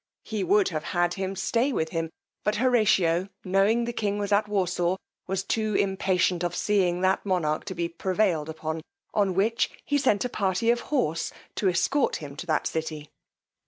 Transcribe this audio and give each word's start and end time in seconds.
He 0.23 0.43
would 0.43 0.69
have 0.69 0.83
had 0.97 1.13
him 1.13 1.35
stay 1.35 1.71
with 1.71 1.89
him; 1.89 2.09
but 2.43 2.55
Horatio, 2.55 3.27
knowing 3.45 3.85
the 3.85 3.93
king 3.93 4.17
was 4.17 4.31
at 4.31 4.47
Warsaw, 4.47 4.95
was 5.27 5.43
too 5.43 5.75
impatient 5.75 6.43
of 6.43 6.55
seeing 6.55 7.01
that 7.01 7.23
monarch 7.23 7.65
to 7.65 7.75
be 7.75 7.87
prevailed 7.87 8.49
upon, 8.49 8.81
on 9.13 9.35
which 9.35 9.69
he 9.85 9.99
sent 9.99 10.25
a 10.25 10.27
party 10.29 10.71
of 10.71 10.79
horse 10.89 11.31
to 11.53 11.69
escort 11.69 12.15
him 12.15 12.35
to 12.37 12.47
that 12.47 12.65
city. 12.65 13.11